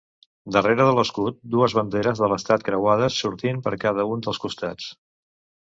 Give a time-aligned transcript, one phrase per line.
[0.53, 4.93] Darrere de l'escut dues banderes de l'estat creuades sortint per cada un dels costats.